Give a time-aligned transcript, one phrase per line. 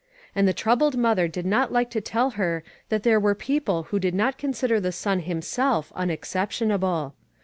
[0.35, 3.99] And the troubled mother did not like to tell her that there were people who
[3.99, 7.13] did not consider the son himself unexceptionable.